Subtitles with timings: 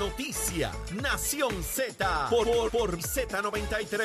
[0.00, 0.70] Noticia,
[1.02, 3.98] Nación Z, por, por, por Z93.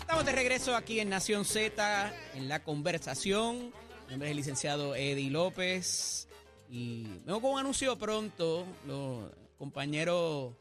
[0.00, 3.70] Estamos de regreso aquí en Nación Z, en la conversación.
[4.06, 6.26] Mi nombre es el licenciado Eddie López.
[6.70, 8.64] Y vengo con un anuncio pronto.
[8.86, 10.54] Los compañeros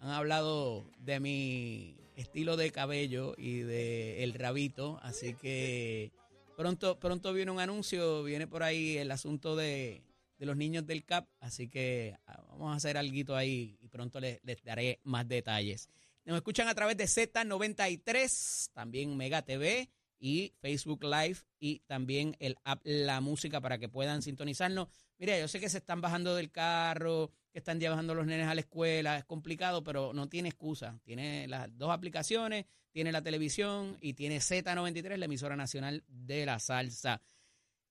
[0.00, 4.98] han hablado de mi estilo de cabello y de rabito.
[5.02, 6.10] Así que
[6.56, 8.22] pronto, pronto viene un anuncio.
[8.22, 10.02] Viene por ahí el asunto de,
[10.38, 11.28] de los niños del CAP.
[11.40, 15.88] Así que ah, vamos a hacer algo ahí y pronto les, les daré más detalles.
[16.24, 22.56] Nos escuchan a través de Z93, también Mega TV y Facebook Live y también el
[22.62, 24.88] app La Música para que puedan sintonizarnos.
[25.18, 28.48] Mira, yo sé que se están bajando del carro, que están llevando a los nenes
[28.48, 30.98] a la escuela, es complicado, pero no tiene excusa.
[31.04, 36.58] Tiene las dos aplicaciones, tiene la televisión y tiene Z93, la emisora nacional de la
[36.58, 37.20] salsa.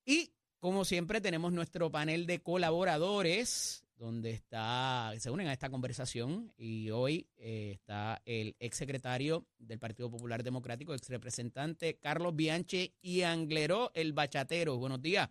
[0.06, 6.52] Y como siempre tenemos nuestro panel de colaboradores donde está, se unen a esta conversación
[6.58, 13.22] y hoy eh, está el exsecretario del Partido Popular Democrático, ex representante Carlos Bianchi y
[13.22, 14.78] Angleró, el bachatero.
[14.78, 15.30] Buenos días.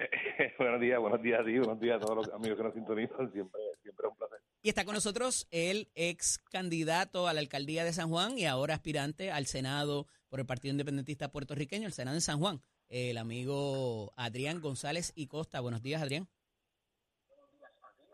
[0.58, 3.32] buenos días, buenos días a ti, buenos días a todos los amigos que nos sintonizan,
[3.32, 4.38] siempre, siempre es un placer.
[4.62, 8.74] Y está con nosotros el ex candidato a la alcaldía de San Juan y ahora
[8.74, 14.12] aspirante al Senado por el Partido Independentista puertorriqueño, el Senado de San Juan, el amigo
[14.16, 15.60] Adrián González y Costa.
[15.60, 16.28] Buenos días, Adrián.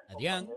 [0.08, 0.48] Adrián.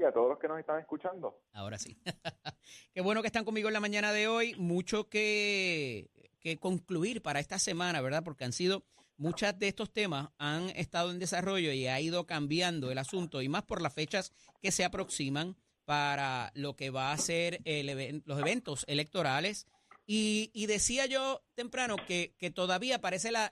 [0.00, 1.40] Y a todos los que nos están escuchando.
[1.52, 1.98] Ahora sí.
[2.94, 4.54] Qué bueno que están conmigo en la mañana de hoy.
[4.56, 8.22] Mucho que, que concluir para esta semana, ¿verdad?
[8.24, 8.84] Porque han sido,
[9.16, 13.48] muchos de estos temas han estado en desarrollo y ha ido cambiando el asunto, y
[13.48, 17.60] más por las fechas que se aproximan para lo que va a ser
[18.24, 19.66] los eventos electorales.
[20.06, 23.50] Y, y decía yo temprano que, que todavía parece la,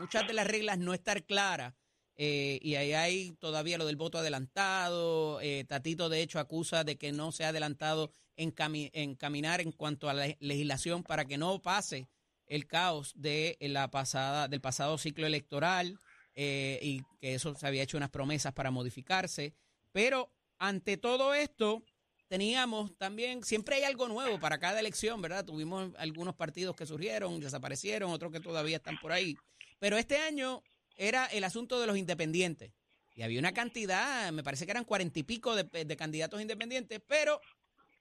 [0.00, 1.74] muchas de las reglas no estar claras
[2.16, 5.40] eh, y ahí hay todavía lo del voto adelantado.
[5.40, 8.54] eh, Tatito, de hecho, acusa de que no se ha adelantado en,
[8.92, 12.06] en caminar en cuanto a la le- legislación para que no pase
[12.46, 15.98] el caos de la pasada, del pasado ciclo electoral
[16.34, 19.54] eh, y que eso se había hecho unas promesas para modificarse.
[19.92, 21.82] Pero ante todo esto,
[22.28, 25.44] teníamos también, siempre hay algo nuevo para cada elección, ¿verdad?
[25.44, 29.36] Tuvimos algunos partidos que surgieron, desaparecieron, otros que todavía están por ahí.
[29.78, 30.62] Pero este año
[30.96, 32.72] era el asunto de los independientes.
[33.14, 37.02] Y había una cantidad, me parece que eran cuarenta y pico de, de candidatos independientes,
[37.06, 37.40] pero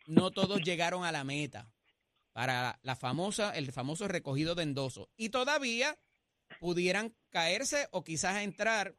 [0.07, 1.69] no todos llegaron a la meta
[2.34, 5.09] para la famosa, el famoso recogido de endosos.
[5.18, 6.00] Y todavía
[6.59, 8.96] pudieran caerse o quizás entrar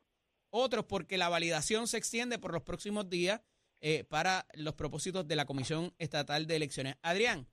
[0.51, 3.41] otros porque la validación se extiende por los próximos días
[3.81, 6.97] eh, para los propósitos de la Comisión Estatal de Elecciones.
[7.03, 7.49] Adrián,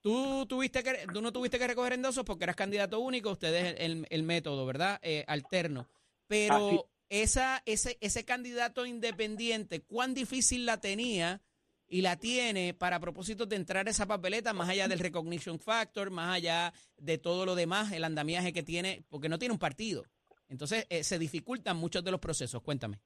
[0.00, 4.06] tú tuviste que, tú no tuviste que recoger endosos porque eras candidato único, ustedes el,
[4.08, 4.98] el método, ¿verdad?
[5.02, 5.88] Eh, alterno.
[6.26, 11.42] Pero esa, ese, ese candidato independiente, ¿cuán difícil la tenía
[11.88, 16.10] y la tiene para propósitos de entrar a esa papeleta, más allá del recognition factor,
[16.10, 20.04] más allá de todo lo demás, el andamiaje que tiene, porque no tiene un partido?
[20.48, 22.62] Entonces, eh, se dificultan muchos de los procesos.
[22.62, 22.98] Cuéntame.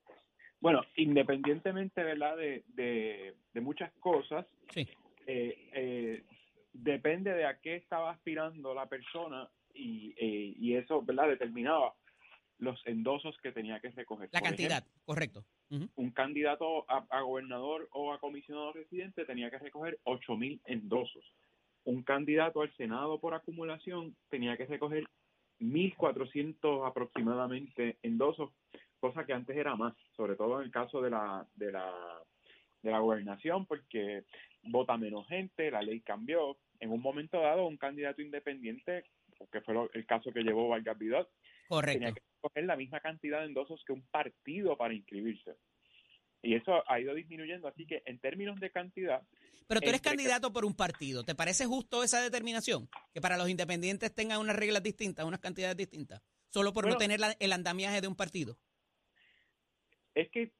[0.60, 2.36] Bueno, independientemente ¿verdad?
[2.36, 4.88] De, de, de muchas cosas, Sí.
[5.26, 6.22] eh, eh,
[6.72, 11.28] depende de a qué estaba aspirando la persona y, eh, y eso ¿verdad?
[11.28, 11.94] determinaba
[12.62, 14.28] los endosos que tenía que recoger.
[14.32, 15.44] La Por cantidad, correcto.
[15.96, 21.24] Un candidato a, a gobernador o a comisionado residente tenía que recoger 8.000 endosos.
[21.84, 25.04] Un candidato al Senado por acumulación tenía que recoger
[25.60, 28.50] 1.400 aproximadamente endosos,
[29.00, 31.92] cosa que antes era más, sobre todo en el caso de la, de la,
[32.82, 34.24] de la gobernación, porque
[34.62, 36.56] vota menos gente, la ley cambió.
[36.78, 39.04] En un momento dado, un candidato independiente,
[39.50, 41.26] que fue lo- el caso que llevó Vargas Vidal,
[41.68, 41.98] Correcto.
[41.98, 45.54] tenía que coger la misma cantidad de endosos que un partido para inscribirse.
[46.42, 49.22] Y eso ha ido disminuyendo, así que en términos de cantidad,
[49.68, 51.22] Pero tú eres candidato por un partido.
[51.22, 52.88] ¿Te parece justo esa determinación?
[53.14, 56.20] Que para los independientes tengan unas reglas distintas, unas cantidades distintas,
[56.50, 58.58] solo por no tener la- el andamiaje de un partido.
[60.14, 60.52] es que eh,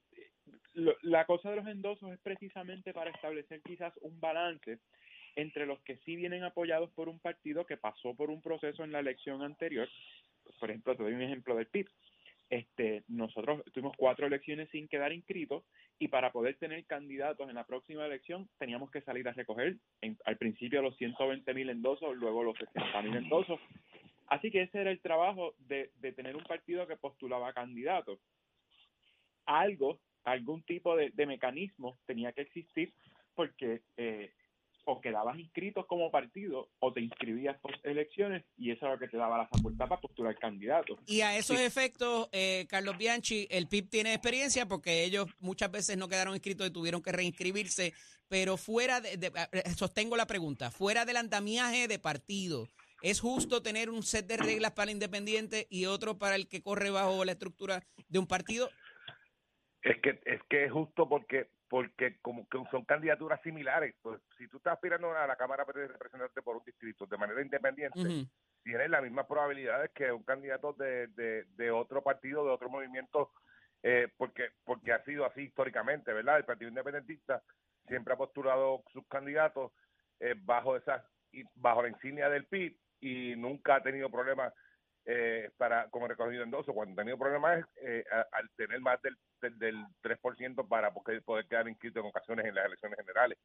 [0.73, 4.79] lo- la cosa de los endosos es precisamente para establecer quizás un balance
[5.37, 8.93] entre los que sí vienen apoyados por un partido que pasó por un proceso en
[8.93, 9.89] la elección anterior.
[10.59, 11.89] Por ejemplo, te doy un ejemplo del PIB.
[12.51, 15.65] Este, nosotros tuvimos cuatro elecciones sin quedar inscritos
[15.99, 20.19] y para poder tener candidatos en la próxima elección teníamos que salir a recoger en-
[20.27, 23.59] al principio los 120 mil endosos, luego los 60 mil endosos.
[24.27, 28.19] Así que ese era el trabajo de, de tener un partido que postulaba candidatos.
[29.47, 32.93] Algo, algún tipo de, de mecanismo tenía que existir
[33.35, 34.31] porque eh,
[34.85, 39.09] o quedabas inscrito como partido o te inscribías por elecciones y eso era lo que
[39.09, 40.99] te daba la facultad para postular candidato.
[41.07, 45.97] Y a esos efectos, eh, Carlos Bianchi, el PIB tiene experiencia porque ellos muchas veces
[45.97, 47.93] no quedaron inscritos y tuvieron que reinscribirse,
[48.29, 49.15] pero fuera de,
[49.53, 52.69] eh, sostengo la pregunta, fuera del andamiaje de partido,
[53.03, 56.63] ¿es justo tener un set de reglas para el independiente y otro para el que
[56.63, 58.69] corre bajo la estructura de un partido?
[59.83, 63.95] Es que es que es justo porque porque como que son candidaturas similares.
[64.03, 67.41] Pues si tú estás aspirando a la Cámara de Representantes por un distrito de manera
[67.41, 68.29] independiente,
[68.63, 73.31] tienes las mismas probabilidades que un candidato de, de, otro partido, de otro movimiento,
[73.83, 76.37] eh, porque porque ha sido así históricamente, ¿verdad?
[76.37, 77.43] El Partido Independentista
[77.89, 79.73] siempre ha postulado sus candidatos
[80.21, 81.09] eh, bajo esa
[81.55, 84.53] bajo la insignia del PIB y nunca ha tenido problemas
[85.05, 86.73] eh, para como recogido endoso.
[86.73, 89.17] Cuando ha tenido problemas eh, al tener más del,
[89.59, 93.39] del, 3% para poder quedar inscrito en ocasiones en las elecciones generales.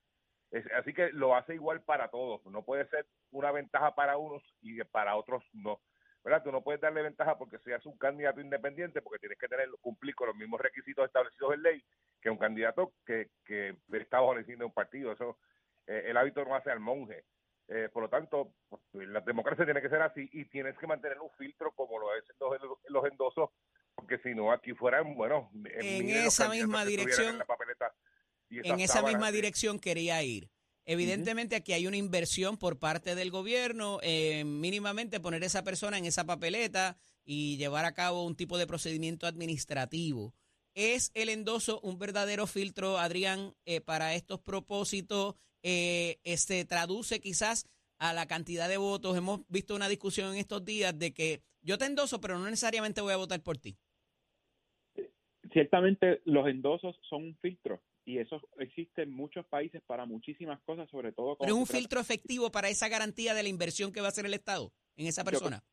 [0.76, 2.46] así que lo hace igual para todos.
[2.46, 5.80] No puede ser una ventaja para unos y para otros no.
[6.24, 6.44] ¿verdad?
[6.44, 10.14] Tú no puedes darle ventaja porque seas un candidato independiente, porque tienes que tener cumplir
[10.14, 11.84] con los mismos requisitos establecidos en ley
[12.22, 15.14] que un candidato que, que está bajo de un partido.
[15.14, 15.38] Eso,
[15.86, 17.24] eh, el hábito no hace al monje.
[17.70, 18.54] Eh, por lo tanto,
[19.38, 22.80] democracia tiene que ser así y tienes que mantener un filtro como lo es los,
[22.90, 23.50] los endosos,
[23.94, 27.40] porque si no, aquí fueran, bueno, en esa misma dirección.
[28.50, 30.50] En, esa misma dirección quería ir.
[30.86, 36.06] Evidentemente aquí hay una inversión por parte del gobierno, eh, mínimamente poner esa persona en
[36.06, 40.34] esa papeleta y llevar a cabo un tipo de procedimiento administrativo.
[40.74, 45.36] ¿Es el endoso un verdadero filtro, Adrián, eh, para estos propósitos?
[45.64, 47.66] eh, se traduce quizás
[48.00, 49.18] a la cantidad de votos.
[49.18, 53.02] Hemos visto una discusión en estos días de que yo te endoso, pero no necesariamente
[53.02, 53.78] voy a votar por ti.
[55.52, 60.90] Ciertamente los endosos son un filtro y eso existe en muchos países para muchísimas cosas,
[60.90, 61.38] sobre todo.
[61.38, 64.26] Pero es un filtro efectivo para esa garantía de la inversión que va a hacer
[64.26, 65.64] el Estado en esa persona.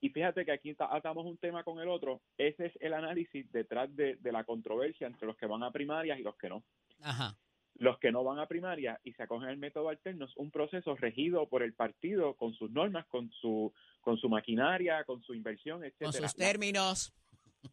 [0.00, 2.22] y fíjate que aquí atamos un tema con el otro.
[2.38, 6.18] Ese es el análisis detrás de, de la controversia entre los que van a primarias
[6.18, 6.64] y los que no.
[7.00, 7.36] Ajá.
[7.78, 10.96] Los que no van a primaria y se acogen al método alterno es un proceso
[10.96, 15.84] regido por el partido con sus normas, con su con su maquinaria, con su inversión,
[15.84, 16.04] etc.
[16.04, 17.12] Con sus términos.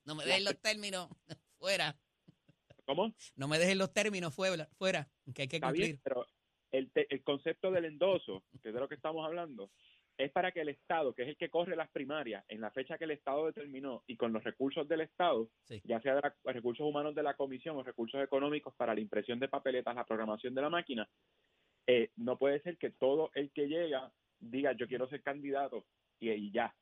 [0.06, 1.08] No me dejen los términos
[1.60, 1.96] fuera.
[2.86, 3.14] ¿Cómo?
[3.36, 6.00] No me dejen los términos fuera, fuera que hay que cumplir.
[6.04, 6.26] pero
[6.72, 9.70] el, el concepto del endoso, que es de lo que estamos hablando,
[10.18, 12.98] es para que el Estado, que es el que corre las primarias, en la fecha
[12.98, 15.50] que el Estado determinó y con los recursos del Estado,
[15.84, 19.48] ya sea de recursos humanos de la Comisión o recursos económicos para la impresión de
[19.48, 21.10] papeletas, la programación de la máquina,
[21.88, 25.86] eh, no puede ser que todo el que llega diga yo quiero ser candidato
[26.20, 26.74] y, ya.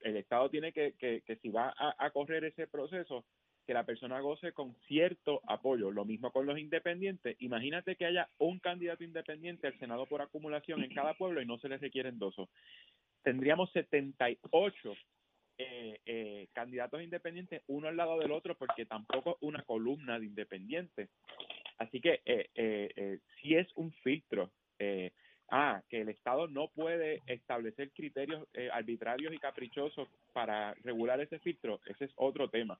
[0.00, 3.24] el Estado tiene que, que, que si va a correr ese proceso,
[3.70, 5.92] que la persona goce con cierto apoyo.
[5.92, 7.36] Lo mismo con los independientes.
[7.38, 11.56] Imagínate que haya un candidato independiente al Senado por acumulación en cada pueblo y no
[11.60, 12.48] se les requiere endoso.
[13.22, 14.92] Tendríamos 78
[15.58, 21.08] eh, eh, candidatos independientes uno al lado del otro porque tampoco una columna de independientes.
[21.78, 24.50] Así que eh, eh, si es un filtro.
[25.52, 31.80] ah, que el Estado no puede establecer criterios arbitrarios y caprichosos para regular ese filtro,
[31.86, 32.76] ese es otro tema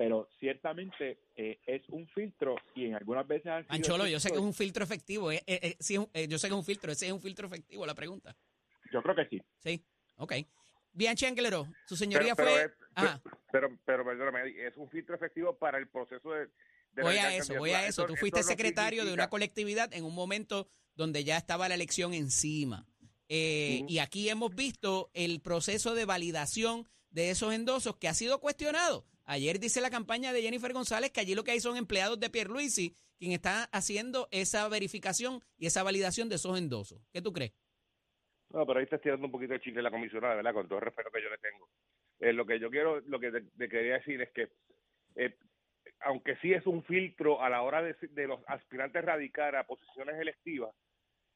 [0.00, 3.52] pero ciertamente eh, es un filtro y en algunas veces...
[3.68, 6.58] Ancholo, yo sé que es un filtro efectivo, eh, eh, sí, yo sé que es
[6.58, 8.34] un filtro, ese es un filtro efectivo, la pregunta.
[8.90, 9.42] Yo creo que sí.
[9.58, 9.84] Sí,
[10.16, 10.36] ok.
[10.94, 12.74] Bianchi Anglero, su señoría pero, fue...
[12.94, 13.20] Pero,
[13.52, 16.48] pero, pero, perdóname, es un filtro efectivo para el proceso de...
[17.02, 18.06] voy a eso, voy a eso.
[18.06, 22.86] Tú fuiste secretario de una colectividad en un momento donde ya estaba la elección encima.
[23.28, 29.04] Y aquí hemos visto el proceso de validación de esos endosos que ha sido cuestionado.
[29.30, 32.30] Ayer dice la campaña de Jennifer González que allí lo que hay son empleados de
[32.30, 37.00] Pierluisi quien está haciendo esa verificación y esa validación de esos endosos.
[37.12, 37.52] ¿Qué tú crees?
[38.52, 40.52] No, pero ahí está tirando un poquito de chicle la comisionada, ¿verdad?
[40.52, 41.68] Con todo el respeto que yo le tengo.
[42.18, 44.48] Eh, lo que yo quiero, lo que te, quería decir es que,
[45.14, 45.36] eh,
[46.00, 50.74] aunque sí es un filtro a la hora de, los aspirantes radicar a posiciones electivas,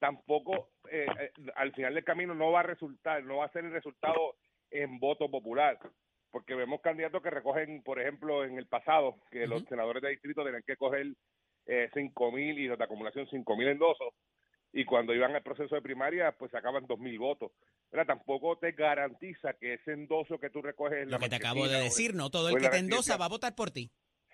[0.00, 1.06] tampoco eh,
[1.54, 4.34] al final del camino no va a resultar, no va a ser el resultado
[4.72, 5.78] en voto popular
[6.34, 10.42] porque vemos candidatos que recogen, por ejemplo, en el pasado, que los senadores de distrito
[10.42, 11.06] tenían que coger
[11.64, 14.12] eh, cinco mil y de acumulación cinco mil endosos,
[14.72, 17.52] y cuando iban al proceso de primaria, pues sacaban dos mil votos.
[17.88, 21.06] Pero tampoco te garantiza que ese endoso que tú recoges...
[21.06, 23.54] Lo que te acabo de decir, no todo el que te endosa va a votar
[23.54, 23.92] por ti.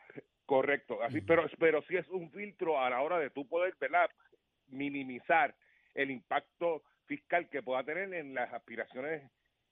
[0.46, 4.08] Correcto, así, pero, pero sí es un filtro a la hora de tú poder, ¿verdad?
[4.68, 5.54] minimizar
[5.92, 9.30] el impacto fiscal que pueda tener en las aspiraciones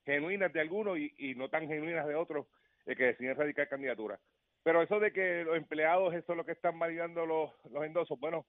[0.09, 2.47] genuinas de algunos y, no tan genuinas de otros
[2.87, 4.19] eh, que deciden radicar candidatura.
[4.63, 8.19] Pero eso de que los empleados, eso es lo que están validando los, los endosos,
[8.19, 8.47] bueno,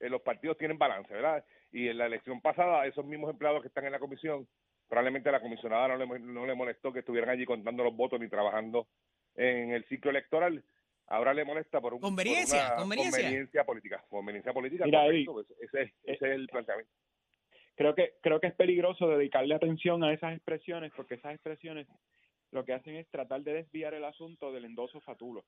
[0.00, 1.44] eh, los partidos tienen balance, ¿verdad?
[1.72, 4.46] Y en la elección pasada, esos mismos empleados que están en la comisión,
[4.88, 8.28] probablemente la comisionada no le, no le molestó que estuvieran allí contando los votos ni
[8.28, 8.86] trabajando
[9.34, 10.62] en el ciclo electoral.
[11.08, 13.64] Ahora le molesta por, un, conveniencia, conveniencia.
[13.64, 14.02] política.
[14.08, 14.84] Conveniencia política,
[15.26, 16.90] pues ese, es el planteamiento.
[17.76, 21.86] Creo que, creo que es peligroso dedicarle atención a esas expresiones porque esas expresiones
[22.52, 25.44] lo que hacen es tratar de desviar el asunto del endoso fatulo.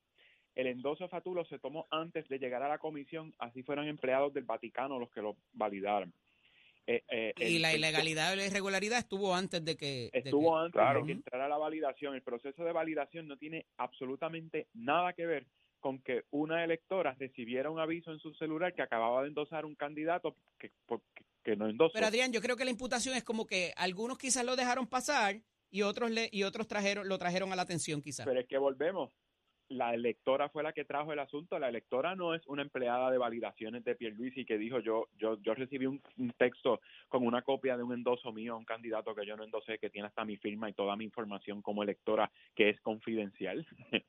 [0.57, 4.45] El endoso fatulo se tomó antes de llegar a la comisión, así fueron empleados del
[4.45, 6.13] Vaticano los que lo validaron.
[6.89, 10.09] Eh, eh, y la ilegalidad o la irregularidad estuvo antes de que...
[10.13, 12.15] Estuvo antes de que entrara la validación.
[12.15, 15.47] El proceso de validación no tiene absolutamente nada que ver
[15.81, 19.75] con que una electora recibiera un aviso en su celular que acababa de endosar un
[19.75, 20.71] candidato que,
[21.47, 21.93] que, no endosó.
[21.95, 25.41] Pero Adrián, yo creo que la imputación es como que algunos quizás lo dejaron pasar
[25.71, 28.27] y otros le, y otros trajeron lo trajeron a la atención quizás.
[28.27, 29.11] Pero es que volvemos
[29.69, 31.59] la electora fue la que trajo el asunto.
[31.59, 35.55] La electora no es una empleada de validaciones de Pierluisi que dijo yo yo yo
[35.55, 36.01] recibí un,
[36.39, 39.79] texto con una copia de un endoso mío a un candidato que yo no endosé,
[39.79, 43.67] que tiene hasta mi firma y toda mi información como electora que es confidencial.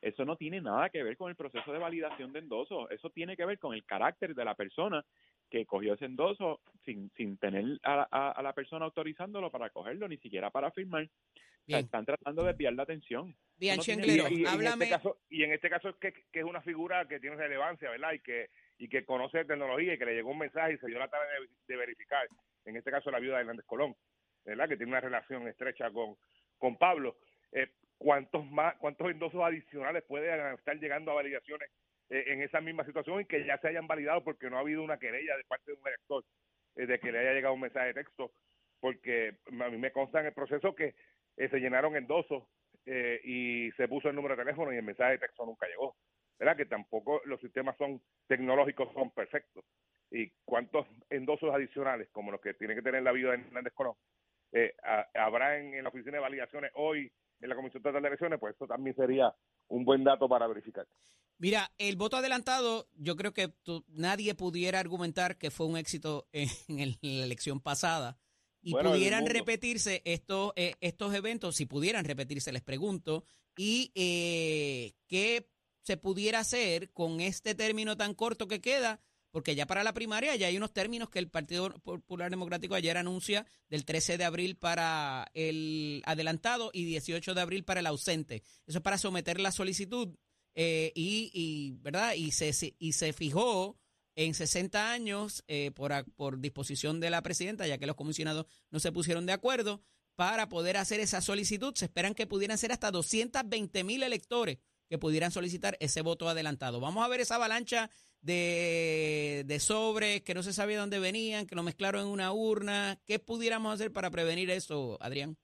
[0.00, 2.88] Eso no tiene nada que ver con el proceso de validación de endoso.
[2.88, 5.04] Eso tiene que ver con el carácter de la persona
[5.50, 10.16] que cogió ese endoso sin, sin tener a, a, la persona autorizándolo para cogerlo, ni
[10.18, 11.08] siquiera para firmar.
[11.66, 13.36] están tratando de desviar la atención.
[13.58, 17.06] Bien, y, En este caso, y en este caso es que, que, es una figura
[17.06, 18.12] que tiene relevancia, ¿verdad?
[18.12, 20.98] Y que, y que conoce tecnología y que le llegó un mensaje y se dio
[20.98, 21.28] la tarea
[21.66, 22.26] de, verificar.
[22.64, 23.94] En este caso, la viuda de Hernández Colón,
[24.44, 24.68] ¿verdad?
[24.68, 26.16] Que tiene una relación estrecha con,
[26.56, 27.18] con Pablo.
[27.52, 31.70] Eh, ¿Cuántos más, cuántos endosos adicionales pueden estar llegando a validaciones
[32.10, 34.98] en esa misma situación y que ya se hayan validado porque no ha habido una
[34.98, 36.24] querella de parte de un elector
[36.76, 38.32] eh, de que le haya llegado un mensaje de texto,
[38.80, 40.94] porque a mí me consta en el proceso que
[41.36, 42.44] eh, se llenaron endosos
[43.22, 45.94] y se puso el número de teléfono y el mensaje de texto nunca llegó.
[46.38, 46.56] ¿Verdad?
[46.56, 49.64] Que tampoco los sistemas son tecnológicos, son perfectos.
[50.10, 53.94] Y cuántos endosos adicionales, como los que tiene que tener la vida de Hernández Colón,
[55.14, 58.66] habrá en, en la oficina de validaciones hoy en la Comisión de Elecciones, pues eso
[58.66, 59.32] también sería
[59.68, 60.86] un buen dato para verificar.
[61.40, 63.50] Mira, el voto adelantado, yo creo que
[63.88, 66.50] nadie pudiera argumentar que fue un éxito en,
[67.00, 68.18] la elección pasada.
[68.62, 73.24] Y pudieran repetirse estos, eh, estos eventos, si pudieran repetirse, les pregunto,
[73.56, 75.48] y eh, qué
[75.80, 80.36] se pudiera hacer con este término tan corto que queda, porque ya para la primaria
[80.36, 84.56] ya hay unos términos que el Partido Popular Democrático ayer anuncia del 13 de abril
[84.56, 88.42] para el adelantado y 18 de abril para el ausente.
[88.66, 90.10] Eso es para someter la solicitud
[90.54, 92.14] eh, y, ¿verdad?
[92.14, 93.78] Y se, y se fijó
[94.16, 98.80] en 60 años eh, por, por disposición de la presidenta, ya que los comisionados no
[98.80, 99.80] se pusieron de acuerdo,
[100.16, 101.74] para poder hacer esa solicitud.
[101.74, 106.80] Se esperan que pudieran ser hasta 220 mil electores que pudieran solicitar ese voto adelantado.
[106.80, 107.88] Vamos a ver esa avalancha
[108.20, 113.00] de, de sobres que no se sabía dónde venían, que lo mezclaron en una urna.
[113.06, 115.38] ¿Qué pudiéramos hacer para prevenir eso, Adrián?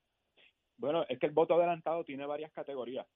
[0.76, 3.06] Bueno, es que el voto adelantado tiene varias categorías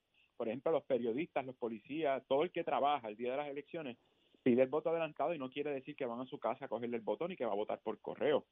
[0.41, 3.99] por ejemplo, los periodistas, los policías, todo el que trabaja el día de las elecciones
[4.43, 6.97] pide el voto adelantado y no quiere decir que van a su casa a cogerle
[6.97, 8.47] el botón y que va a votar por correo.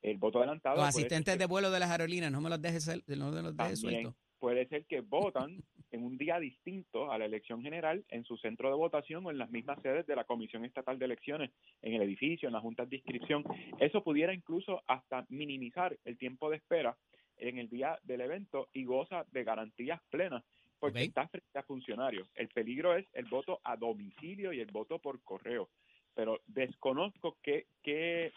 [0.00, 0.76] El voto adelantado.
[0.76, 3.80] Los asistentes de vuelo de las aerolíneas, no me los dejes, no me los dejes
[3.80, 4.14] sueltos.
[4.38, 8.70] Puede ser que votan en un día distinto a la elección general en su centro
[8.70, 11.50] de votación o en las mismas sedes de la Comisión Estatal de Elecciones,
[11.82, 13.44] en el edificio, en las juntas de inscripción.
[13.78, 16.96] Eso pudiera incluso hasta minimizar el tiempo de espera
[17.36, 20.42] en el día del evento y goza de garantías plenas
[20.78, 22.28] porque está frente a funcionarios.
[22.34, 25.68] El peligro es el voto a domicilio y el voto por correo.
[26.14, 28.32] Pero desconozco qué, qué,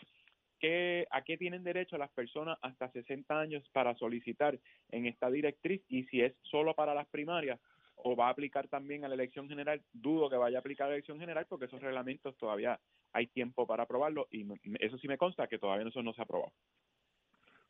[0.59, 4.59] qué, a qué tienen derecho las personas hasta 60 años para solicitar
[4.91, 7.59] en esta directriz y si es solo para las primarias
[8.03, 9.81] o va a aplicar también a la elección general.
[9.91, 12.79] Dudo que vaya a aplicar a la elección general porque esos reglamentos todavía
[13.11, 14.45] hay tiempo para aprobarlo y
[14.79, 16.53] eso sí me consta que todavía eso no se ha aprobado.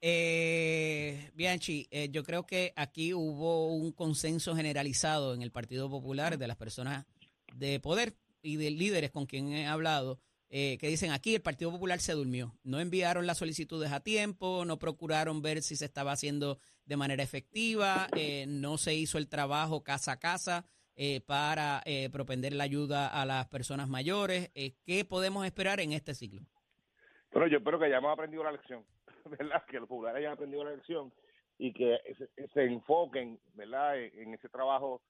[0.01, 6.37] Eh, Bianchi, eh, yo creo que aquí hubo un consenso generalizado en el Partido Popular
[6.37, 7.05] de las personas
[7.53, 11.71] de poder y de líderes con quien he hablado, eh, que dicen aquí el Partido
[11.71, 12.55] Popular se durmió.
[12.63, 17.21] No enviaron las solicitudes a tiempo, no procuraron ver si se estaba haciendo de manera
[17.21, 20.65] efectiva, eh, no se hizo el trabajo casa a casa
[21.25, 24.51] para propender la ayuda a las personas mayores.
[24.83, 26.41] ¿Qué podemos esperar en este ciclo?
[27.31, 28.83] Bueno, yo espero que ya hemos aprendido la lección.
[29.39, 29.63] ¿verdad?
[29.65, 31.11] Que los populares hayan aprendido la lección
[31.57, 31.99] y que
[32.53, 33.99] se, enfoquen, ¿verdad?
[33.99, 35.01] En, ese trabajo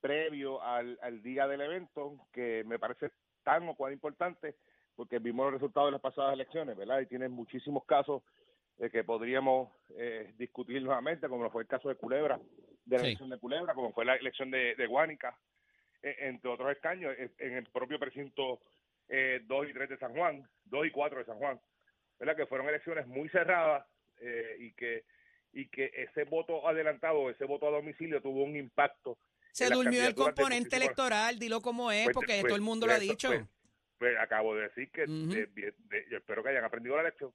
[0.00, 3.10] previo al, día del evento, que me parece
[3.42, 4.54] tan o cual importante,
[4.94, 7.00] porque vimos los resultados de las pasadas elecciones, ¿verdad?
[7.00, 8.22] Y tienen muchísimos casos
[8.76, 12.38] de que podríamos eh, discutir nuevamente, como fue el caso de Culebra,
[12.84, 15.36] de la elección de Culebra, como fue la elección de, de Guánica,
[16.02, 18.60] e, entre otros escaños, e, en el propio precinto
[19.08, 21.60] eh, 2 y 3 de San Juan, 2 y 4 de San Juan,
[22.18, 22.36] ¿verdad?
[22.36, 23.86] Que fueron elecciones muy cerradas
[24.20, 25.04] eh, y que
[25.52, 29.18] y que ese voto adelantado, ese voto a domicilio tuvo un impacto.
[29.50, 32.92] Se durmió el componente electoral, dilo como es, pues, porque pues, todo el mundo lo
[32.92, 33.28] ha dicho.
[33.28, 33.44] Pues,
[33.98, 37.32] pues, acabo de decir que yo espero que hayan aprendido la lección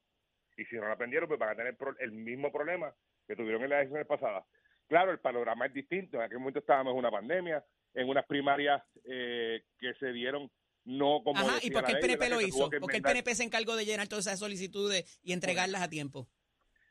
[0.56, 2.94] y si no la aprendieron, pues van a tener el mismo problema
[3.28, 4.46] que tuvieron en las elecciones pasadas.
[4.88, 6.18] Claro, el panorama es distinto.
[6.18, 7.64] En aquel momento estábamos en una pandemia,
[7.94, 10.52] en unas primarias eh, que se dieron
[10.86, 11.40] no como.
[11.40, 12.70] Ajá, ¿y por qué el PNP lo hizo?
[12.80, 16.28] Porque el PNP se encargó de llenar todas esas solicitudes y entregarlas a tiempo.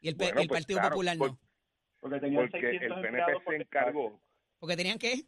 [0.00, 1.38] Y el, el pues Partido Popular no.
[2.00, 4.20] Porque, tenían porque el PNP se encargó.
[4.58, 5.24] ¿Porque tenían qué?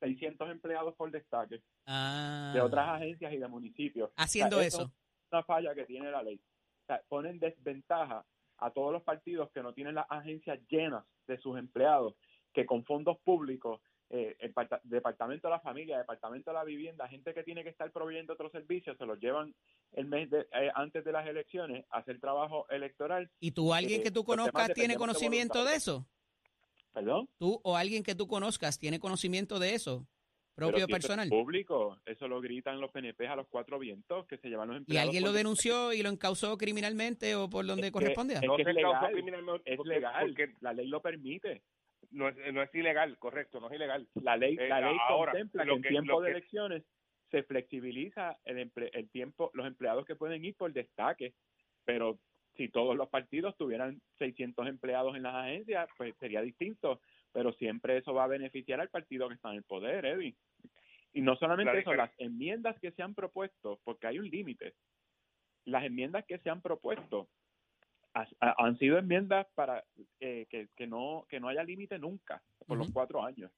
[0.00, 2.52] 600 empleados por destaque ah.
[2.54, 4.10] de otras agencias y de municipios.
[4.16, 4.82] Haciendo eso.
[4.82, 6.36] Es una falla que tiene la ley.
[6.36, 8.24] O sea, ponen desventaja
[8.58, 12.14] a todos los partidos que no tienen las agencias llenas de sus empleados,
[12.52, 17.34] que con fondos públicos, eh, el Departamento de la Familia, Departamento de la Vivienda, gente
[17.34, 19.54] que tiene que estar proveyendo otros servicios, se los llevan
[19.92, 23.30] el mes de, eh, antes de las elecciones a hacer trabajo electoral.
[23.40, 26.06] ¿Y tú, alguien que tú conozcas, tiene conocimiento de eso?
[26.92, 27.28] ¿Perdón?
[27.38, 30.06] ¿Tú o alguien que tú conozcas tiene conocimiento de eso?
[30.58, 31.28] propio personal.
[31.28, 35.04] público, eso lo gritan los PNP a los cuatro vientos que se llevan los empleados.
[35.04, 38.34] ¿Y alguien lo denunció y lo encausó criminalmente o por donde corresponde?
[38.34, 41.62] Es, que es legal, es legal, porque la ley lo permite.
[42.10, 44.08] No es, no es ilegal, correcto, no es ilegal.
[44.22, 46.84] La ley, la eh, ley contempla que en tiempo de elecciones
[47.30, 51.34] se flexibiliza el, el tiempo, los empleados que pueden ir por destaque,
[51.84, 52.18] pero
[52.56, 57.00] si todos los partidos tuvieran 600 empleados en las agencias, pues sería distinto,
[57.32, 60.34] pero siempre eso va a beneficiar al partido que está en el poder, Eddie.
[61.12, 64.74] Y no solamente eso, las enmiendas que se han propuesto, porque hay un límite,
[65.64, 67.28] las enmiendas que se han propuesto
[68.40, 69.84] han sido enmiendas para
[70.20, 73.50] eh, que, no que no haya límite nunca por los cuatro años.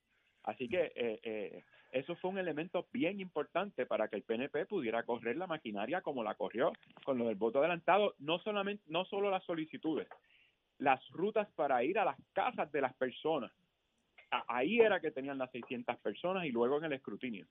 [0.45, 5.03] Así que eh, eh, eso fue un elemento bien importante para que el PNP pudiera
[5.03, 6.73] correr la maquinaria como la corrió
[7.05, 10.09] con lo del voto adelantado, no solamente no solo las solicitudes,
[10.79, 13.53] las rutas para ir a las casas de las personas
[14.49, 17.47] ahí era que tenían las 600 personas y luego en el escrutinio.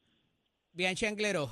[0.72, 1.50] Bien, Changlero,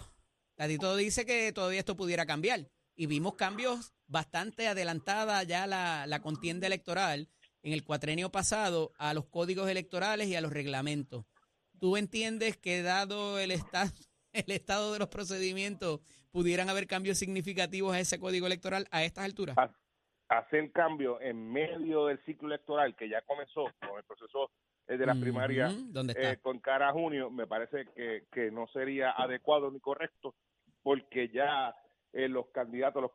[0.55, 2.61] Tadito dice que todavía esto pudiera cambiar
[2.97, 7.29] y vimos cambios bastante adelantada ya la, la contienda electoral
[7.61, 11.25] en el cuatrenio pasado a los códigos electorales y a los reglamentos.
[11.79, 13.91] ¿Tú entiendes que dado el estado,
[14.33, 19.25] el estado de los procedimientos pudieran haber cambios significativos a ese código electoral a estas
[19.25, 19.55] alturas?
[20.29, 24.51] Hacer cambio en medio del ciclo electoral que ya comenzó con el proceso
[24.87, 25.69] de la primaria
[26.15, 30.33] eh, con cara a junio, me parece que, que no sería adecuado ni correcto,
[30.81, 31.75] porque ya
[32.13, 33.11] eh, los candidatos, los,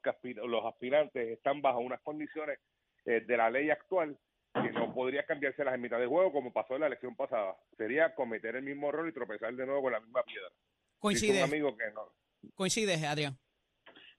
[0.49, 2.59] los aspirantes están bajo unas condiciones
[3.05, 4.19] eh, de la ley actual
[4.55, 7.57] que no podría cambiarse las mitad de juego como pasó en la elección pasada.
[7.77, 10.51] Sería cometer el mismo error y tropezar de nuevo con la misma piedra.
[10.99, 11.43] Coincide.
[11.43, 12.13] amigo que no.
[12.55, 13.39] Coincide, Adrián.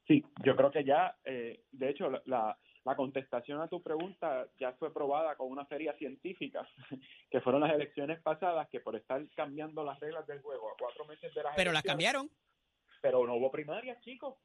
[0.08, 4.94] Sí, yo creo que ya, de hecho, la, la contestación a tu pregunta ya fue
[4.94, 6.68] probada con una feria científica,
[7.32, 11.06] que fueron las elecciones pasadas, que por estar cambiando las reglas del juego a cuatro
[11.06, 12.30] meses de las Pero las cambiaron.
[13.02, 14.36] Pero no hubo primarias, chicos.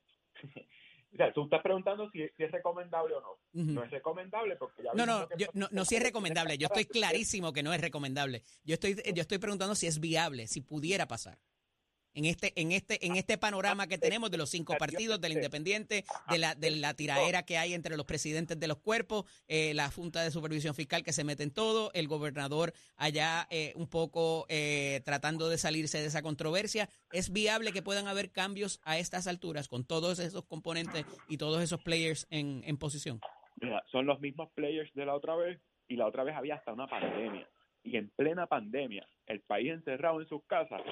[1.11, 3.29] O sea, tú estás preguntando si, es recomendable o no.
[3.55, 4.93] No es recomendable porque ya...
[4.93, 6.59] No, no, no, no si es recomendable.
[6.59, 8.43] Yo estoy clarísimo que no es recomendable.
[8.63, 11.39] Yo estoy, yo estoy preguntando si es viable, si pudiera pasar
[12.19, 16.05] en este, en este, en este panorama que tenemos de los cinco partidos, del independiente,
[16.29, 19.89] de la, de la tiraera que hay entre los presidentes de los cuerpos, eh, la
[19.89, 24.47] Junta de Supervisión Fiscal que se mete en todo, el gobernador allá eh, un poco
[24.49, 26.89] eh, tratando de salirse de esa controversia.
[27.13, 31.63] ¿Es viable que puedan haber cambios a estas alturas con todos esos componentes y todos
[31.63, 33.21] esos players en, en posición?
[33.93, 36.89] Son los mismos players de la otra vez y la otra vez había hasta una
[36.89, 37.49] pandemia.
[37.85, 40.83] Y en plena pandemia, el país encerrado en sus casas,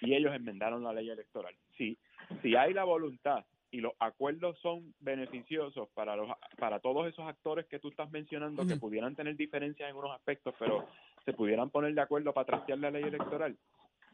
[0.00, 1.54] y ellos enmendaron la ley electoral.
[1.76, 1.98] Si,
[2.42, 6.28] si hay la voluntad y los acuerdos son beneficiosos para los
[6.58, 10.54] para todos esos actores que tú estás mencionando que pudieran tener diferencias en unos aspectos,
[10.58, 10.86] pero
[11.24, 13.56] se pudieran poner de acuerdo para trastear la ley electoral.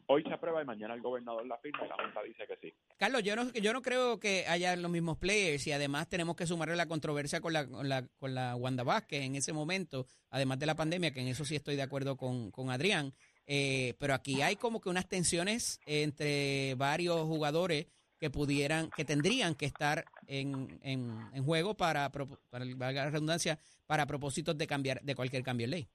[0.07, 2.73] Hoy se aprueba y mañana el gobernador la firma y la Junta dice que sí.
[2.97, 6.45] Carlos, yo no, yo no creo que haya los mismos players y además tenemos que
[6.45, 10.59] sumarle la controversia con la, con la, con la Wanda Vázquez en ese momento, además
[10.59, 13.13] de la pandemia, que en eso sí estoy de acuerdo con, con Adrián.
[13.45, 17.87] Eh, pero aquí hay como que unas tensiones entre varios jugadores
[18.19, 24.05] que pudieran, que tendrían que estar en, en, juego para, para valga la redundancia, para
[24.05, 25.87] propósitos de cambiar, de cualquier cambio en ley.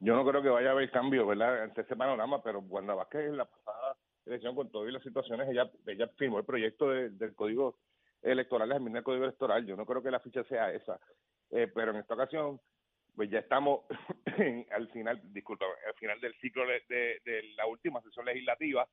[0.00, 1.62] Yo no creo que vaya a haber cambio, ¿verdad?
[1.62, 5.70] Ante ese panorama, pero Wanda Vázquez en la pasada elección con todas las situaciones, ella,
[5.86, 7.78] ella firmó el proyecto del código
[8.22, 9.64] electoral, el código electoral.
[9.64, 10.98] Yo no creo que la ficha sea esa.
[11.50, 12.60] Eh, pero en esta ocasión
[13.16, 13.80] pues ya estamos
[14.70, 17.20] al final, disculpa, al final del ciclo de,
[17.56, 18.86] la última sesión legislativa,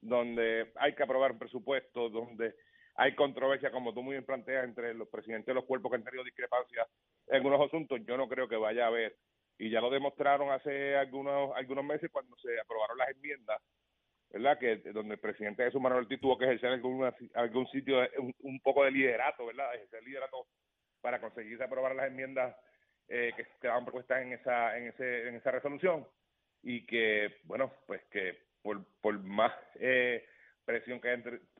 [0.00, 2.56] donde hay que aprobar un presupuesto, donde
[2.96, 6.04] hay controversia, como tú muy bien planteas, entre los presidentes de los cuerpos que han
[6.04, 6.88] tenido discrepancias
[7.28, 9.16] en algunos asuntos, yo no creo que vaya a haber.
[9.58, 13.62] Y ya lo demostraron hace algunos algunos meses cuando se aprobaron las enmiendas,
[14.30, 14.58] ¿verdad?
[14.58, 18.84] Que donde el presidente Jesús Manuel Ortiz tuvo que ejercer algún, algún sitio, un, poco
[18.84, 19.72] de liderato, ¿verdad?
[19.74, 20.48] Ejercer liderato
[21.00, 22.56] para conseguirse aprobar las enmiendas
[23.14, 26.08] eh, que estaban propuestas en esa, en, ese, en esa resolución
[26.62, 30.24] y que, bueno, pues que por, por más eh,
[30.64, 31.10] presión que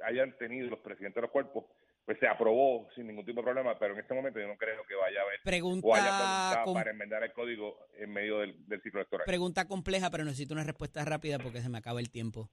[0.02, 1.66] hayan, tenido los presidentes de los cuerpos,
[2.06, 4.82] pues se aprobó sin ningún tipo de problema, pero en este momento yo no creo
[4.86, 9.00] que vaya a haber pregunta o haya para enmendar el código en medio del, ciclo
[9.00, 9.26] electoral.
[9.26, 12.48] Pregunta compleja, pero necesito una respuesta rápida porque se me acaba el tiempo.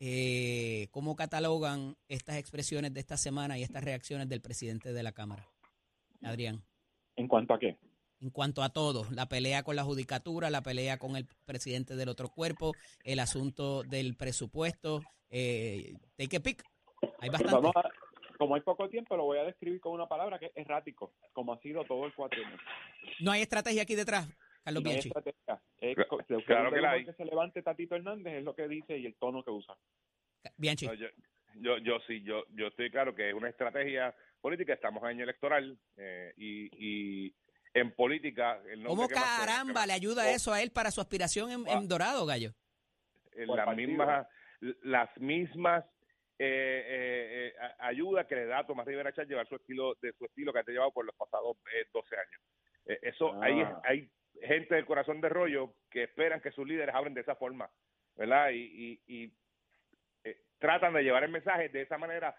[0.00, 5.12] Eh, ¿Cómo catalogan estas expresiones de esta semana y estas reacciones del presidente de la
[5.12, 5.46] Cámara?
[6.24, 6.64] Adrián.
[7.14, 7.78] ¿En cuanto a qué?
[8.26, 12.08] En cuanto a todo, la pelea con la judicatura, la pelea con el presidente del
[12.08, 12.72] otro cuerpo,
[13.04, 16.64] el asunto del presupuesto, eh, take a pick.
[17.20, 17.70] Hay bastante.
[18.36, 21.52] como hay poco tiempo, lo voy a describir con una palabra que es errático, como
[21.52, 22.56] ha sido todo el cuatrienio.
[23.20, 24.28] No hay estrategia aquí detrás,
[24.64, 25.10] Carlos no Bianchi.
[26.44, 29.44] claro que, la que se levante Tatito Hernández es lo que dice y el tono
[29.44, 29.76] que usa.
[30.56, 30.88] Bianchi.
[31.60, 35.24] yo, yo, sí, yo, yo estoy claro que es una estrategia política, estamos en año
[35.24, 37.34] electoral eh, y,
[37.80, 38.60] en política...
[38.68, 42.52] El ¿Cómo caramba le ayuda eso a él para su aspiración en, en Dorado, Gallo?
[43.32, 44.26] En la misma
[44.82, 45.84] las mismas
[46.38, 50.12] eh, eh, eh ayudas que le da a Tomás Rivera Chávez llevar su estilo de
[50.12, 51.56] su estilo que ha llevado por los pasados
[51.92, 52.42] 12 eh, años.
[52.86, 53.80] Eh, eso hay ah.
[53.84, 54.10] hay
[54.42, 57.70] gente del corazón de rollo que esperan que sus líderes hablen de esa forma,
[58.16, 58.50] ¿verdad?
[58.52, 59.32] Y, y,
[60.58, 62.34] tratan de llevar el mensaje de esa manera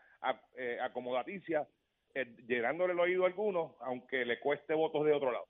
[0.82, 1.67] acomodaticia,
[2.47, 5.47] llenándole el oído a algunos, aunque le cueste votos de otro lado.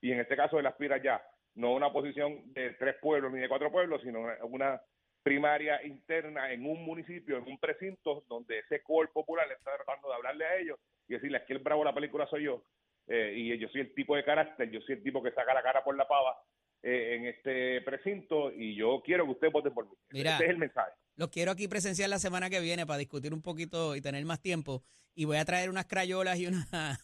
[0.00, 1.22] Y en este caso él aspira ya
[1.54, 4.80] no una posición de tres pueblos ni de cuatro pueblos, sino una
[5.22, 10.14] primaria interna en un municipio, en un precinto, donde ese cuerpo popular está tratando de
[10.14, 12.62] hablarle a ellos y decirles que el bravo de la película soy yo,
[13.06, 15.62] eh, y yo soy el tipo de carácter, yo soy el tipo que saca la
[15.62, 16.38] cara por la pava
[16.82, 19.94] eh, en este precinto, y yo quiero que usted vote por mí.
[20.10, 20.92] Mira, Ese es el mensaje.
[21.20, 24.40] Lo quiero aquí presenciar la semana que viene para discutir un poquito y tener más
[24.40, 24.82] tiempo,
[25.14, 26.98] y voy a traer unas crayolas y una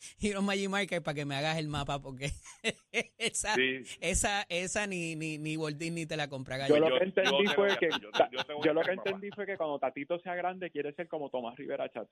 [0.18, 2.32] y unos Magic Marker para que me hagas el mapa, porque
[3.16, 3.54] esa,
[4.00, 6.66] esa, esa ni, ni, ni ni te la compra.
[6.66, 7.90] Yo lo que entendí fue que,
[8.64, 11.88] yo, lo que entendí fue que cuando Tatito sea grande quiere ser como Tomás Rivera
[11.90, 12.08] Chat.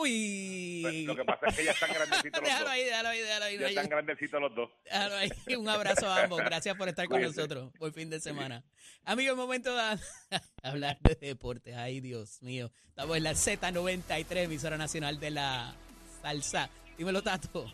[0.00, 0.78] Uy.
[0.82, 2.68] Pues, lo que pasa es que ya están grandecitos los dos.
[2.68, 4.70] Ahí, déjalo ahí, déjalo ahí, ya están grandecitos los dos.
[4.92, 5.30] ahí.
[5.56, 6.38] Un abrazo a ambos.
[6.38, 8.62] Gracias por estar con nosotros por fin de semana.
[9.04, 9.98] Amigo, momento de
[10.62, 11.76] hablar de deportes.
[11.76, 12.70] Ay, Dios mío.
[12.90, 15.74] Estamos en la Z93, emisora nacional de la
[16.22, 16.70] salsa.
[16.96, 17.66] Dímelo, Tato.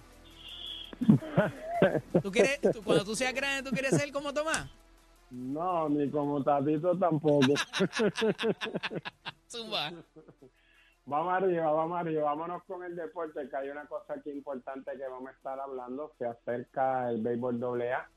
[2.22, 4.70] ¿Tú quieres, cuando tú seas grande, tú quieres ser como Tomás?
[5.30, 7.46] No, ni como Tatito tampoco.
[9.50, 9.92] Zumba.
[11.06, 15.06] Vamos arriba, vamos arriba, vámonos con el deporte, que hay una cosa aquí importante que
[15.06, 18.08] vamos a estar hablando, se acerca el béisbol AA,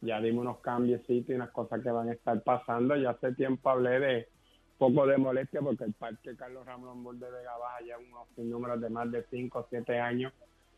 [0.00, 3.68] ya dimos unos cambios y unas cosas que van a estar pasando, ya hace tiempo
[3.68, 4.28] hablé de
[4.78, 7.44] poco de molestia porque el parque Carlos Ramón Borde de
[7.86, 10.32] ya unos números de más de 5 o 7 años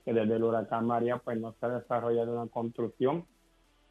[0.04, 3.24] que desde el huracán María pues no se ha desarrollado una construcción.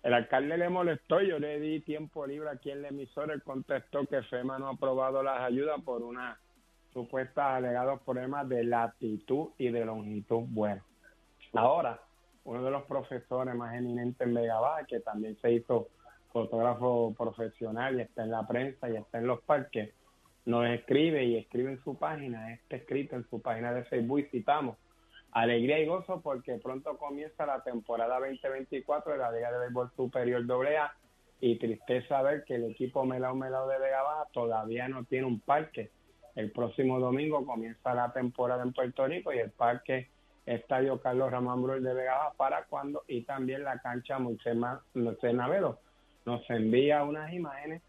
[0.04, 4.06] El alcalde le molestó, yo le di tiempo libre aquí en la emisora, él contestó
[4.08, 6.38] que FEMA no ha aprobado las ayudas por una
[6.94, 10.44] supuesta alegados problemas de latitud y de longitud.
[10.48, 10.84] Bueno,
[11.54, 12.00] ahora
[12.44, 15.90] uno de los profesores más eminentes en Vega Baja, que también se hizo
[16.32, 19.94] fotógrafo profesional y está en la prensa y está en los parques,
[20.46, 24.24] nos escribe y escribe en su página, este escrito en su página de Facebook y
[24.24, 24.78] citamos
[25.32, 30.44] alegría y gozo porque pronto comienza la temporada 2024 de la Liga de Béisbol Superior
[30.50, 30.94] AA
[31.40, 35.40] y tristeza ver que el equipo Melao Melao de Vega Baja todavía no tiene un
[35.40, 35.92] parque.
[36.36, 40.10] El próximo domingo comienza la temporada en Puerto Rico y el parque
[40.46, 44.56] Estadio Carlos Ramón Bruel de Vega para cuando y también la cancha Moisés
[45.34, 45.80] Navero.
[46.26, 47.82] Nos envía unas imágenes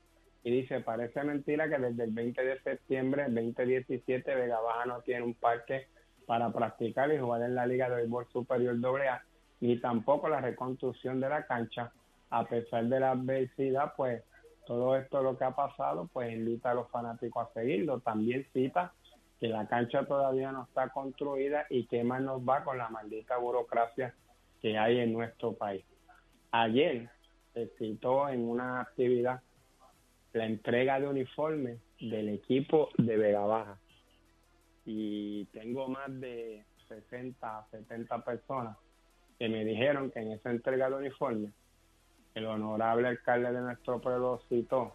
[0.45, 5.01] y dice, parece mentira que desde el 20 de septiembre del 2017 Vega Baja no
[5.03, 5.87] tiene un parque
[6.27, 9.23] para practicar y jugar en la Liga de Béisbol Superior AA,
[9.61, 11.93] ni tampoco la reconstrucción de la cancha,
[12.31, 14.23] a pesar de la adversidad, pues
[14.67, 18.01] todo esto lo que ha pasado, pues invita a los fanáticos a seguirlo.
[18.01, 18.93] También cita
[19.41, 23.39] que la cancha todavía no está construida y qué más nos va con la maldita
[23.39, 24.15] burocracia
[24.61, 25.85] que hay en nuestro país.
[26.53, 27.09] Ayer
[27.53, 29.43] se citó en una actividad
[30.33, 33.79] la entrega de uniformes del equipo de Vega Baja
[34.85, 38.77] y tengo más de 60, 70 personas
[39.39, 41.53] que me dijeron que en esa entrega de uniforme
[42.35, 44.95] el honorable alcalde de nuestro pueblo citó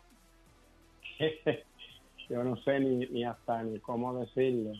[2.30, 4.73] yo no sé ni, ni hasta ni cómo decirlo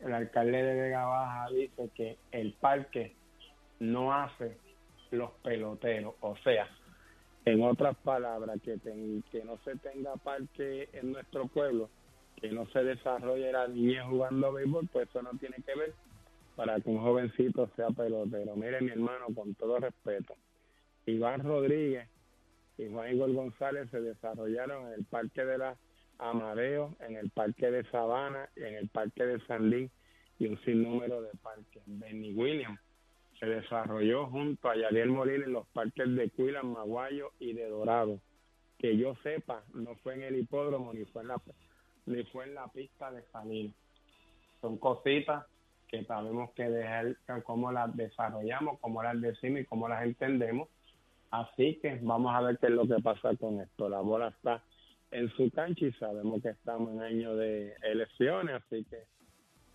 [0.00, 3.14] el alcalde de Vega Baja dice que el parque
[3.80, 4.56] no hace
[5.10, 6.68] los peloteros, o sea,
[7.44, 8.78] en otras palabras, que,
[9.30, 11.88] que no se tenga parque en nuestro pueblo,
[12.36, 15.94] que no se desarrolle la niñez jugando béisbol, pues eso no tiene que ver
[16.58, 18.56] para que un jovencito sea pelotero.
[18.56, 20.34] Mire, mi hermano, con todo respeto,
[21.06, 22.08] Iván Rodríguez
[22.76, 25.76] y Juan Igor González se desarrollaron en el Parque de la
[26.18, 29.88] Amadeo, en el Parque de Sabana, en el Parque de San Luis
[30.40, 31.84] y un sinnúmero de parques.
[31.86, 32.80] Benny Williams
[33.38, 38.18] se desarrolló junto a Yariel Molina en los parques de Cuilan, Maguayo y de Dorado.
[38.78, 41.40] Que yo sepa, no fue en el hipódromo ni fue en la,
[42.06, 43.48] ni fue en la pista de San
[44.60, 45.46] Son cositas
[45.88, 50.68] que sabemos que dejar cómo las desarrollamos, cómo las decimos y cómo las entendemos.
[51.30, 53.88] Así que vamos a ver qué es lo que pasa con esto.
[53.88, 54.62] La bola está
[55.10, 59.04] en su cancha y sabemos que estamos en año de elecciones, así que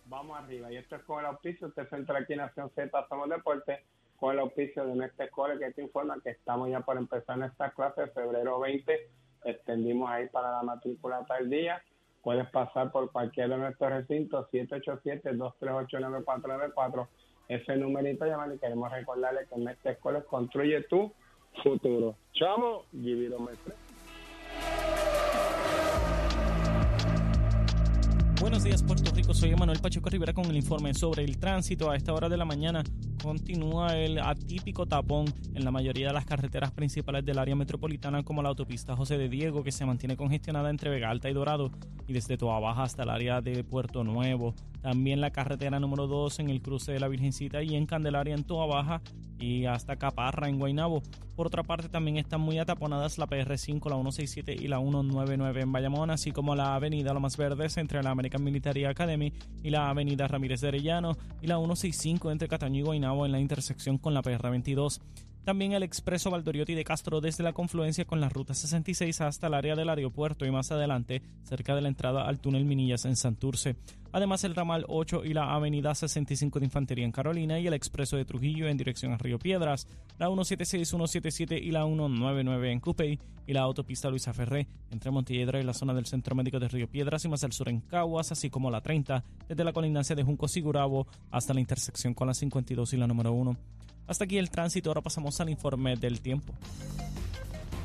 [0.06, 0.72] vamos arriba.
[0.72, 3.80] Y esto es con el auspicio, usted se entra aquí en Nación Z, Somos Deportes,
[4.16, 7.70] con el auspicio de nuestra escuela que te informa que estamos ya por empezar nuestra
[7.70, 9.10] clase febrero 20,
[9.44, 11.82] extendimos ahí para la matrícula tal día.
[12.24, 17.06] Puedes pasar por cualquiera de nuestros recintos, 787-238-9494.
[17.48, 21.12] Ese numerito llamar y queremos recordarle que nuestra escuela construye tu
[21.62, 22.16] futuro.
[22.32, 23.32] Chamo, give it
[28.44, 31.90] Buenos días Puerto Rico, soy Emanuel Pacheco Rivera con el informe sobre el tránsito.
[31.90, 32.84] A esta hora de la mañana
[33.22, 38.42] continúa el atípico tapón en la mayoría de las carreteras principales del área metropolitana como
[38.42, 41.70] la autopista José de Diego que se mantiene congestionada entre Vega Alta y Dorado
[42.06, 44.54] y desde Toa Baja hasta el área de Puerto Nuevo.
[44.84, 48.44] También la carretera número 2 en el cruce de la Virgencita y en Candelaria en
[48.44, 49.00] Toa Baja
[49.38, 51.02] y hasta Caparra en Guaynabo.
[51.34, 55.72] Por otra parte, también están muy ataponadas la PR5, la 167 y la 199 en
[55.72, 60.28] Bayamón, así como la avenida Lomas Verdes entre la American Military Academy y la avenida
[60.28, 64.20] Ramírez de Arellano y la 165 entre Cataño y Guaynabo en la intersección con la
[64.20, 65.00] PR22.
[65.44, 69.54] También el expreso Valdoriotti de Castro desde la confluencia con la ruta 66 hasta el
[69.54, 73.76] área del aeropuerto y más adelante cerca de la entrada al túnel Minillas en Santurce.
[74.10, 78.16] Además el ramal 8 y la avenida 65 de Infantería en Carolina y el expreso
[78.16, 79.86] de Trujillo en dirección a Río Piedras,
[80.18, 85.60] la 176, 177 y la 199 en Cupey y la autopista Luisa Ferré entre Montelledra
[85.60, 88.32] y la zona del Centro Médico de Río Piedras y más al sur en Caguas,
[88.32, 92.34] así como la 30 desde la colindancia de Junco Sigurabo hasta la intersección con la
[92.34, 93.56] 52 y la número 1.
[94.06, 96.52] Hasta aquí el tránsito, ahora pasamos al informe del tiempo.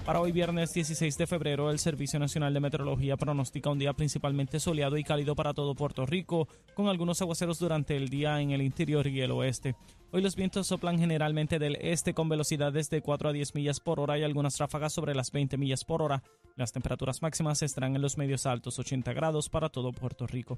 [0.05, 4.59] Para hoy viernes 16 de febrero, el Servicio Nacional de Meteorología pronostica un día principalmente
[4.59, 8.63] soleado y cálido para todo Puerto Rico, con algunos aguaceros durante el día en el
[8.63, 9.75] interior y el oeste.
[10.11, 13.99] Hoy los vientos soplan generalmente del este con velocidades de 4 a 10 millas por
[13.99, 16.23] hora y algunas ráfagas sobre las 20 millas por hora.
[16.55, 20.57] Las temperaturas máximas estarán en los medios altos 80 grados para todo Puerto Rico.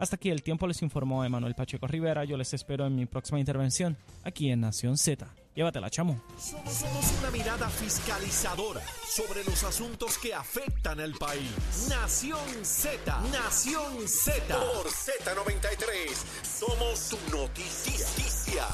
[0.00, 2.24] Hasta aquí el tiempo les informó Emanuel Pacheco Rivera.
[2.24, 5.28] Yo les espero en mi próxima intervención aquí en Nación Z.
[5.54, 6.22] Llévatela, chamo.
[6.38, 11.86] Somos, una mirada fiscalizadora sobre los asuntos que afectan al país.
[11.90, 13.20] Nación Z.
[13.30, 14.40] Nación Z.
[14.48, 16.14] Por Z93.
[16.44, 18.66] Somos su noticia.